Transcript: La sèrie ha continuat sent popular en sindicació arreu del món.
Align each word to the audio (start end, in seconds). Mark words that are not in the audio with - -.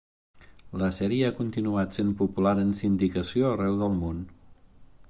La 0.83 0.87
sèrie 0.99 1.27
ha 1.27 1.35
continuat 1.41 1.99
sent 1.99 2.09
popular 2.23 2.55
en 2.63 2.73
sindicació 2.81 3.53
arreu 3.53 3.79
del 3.85 3.97
món. 4.01 4.27